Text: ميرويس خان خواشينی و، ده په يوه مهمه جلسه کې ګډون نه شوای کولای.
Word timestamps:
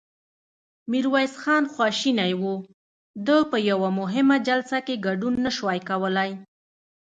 ميرويس 0.91 1.33
خان 1.43 1.63
خواشينی 1.73 2.33
و، 2.39 2.43
ده 3.25 3.37
په 3.51 3.57
يوه 3.69 3.89
مهمه 3.99 4.37
جلسه 4.47 4.77
کې 4.85 5.01
ګډون 5.05 5.35
نه 5.45 5.51
شوای 5.57 5.79
کولای. 5.89 6.31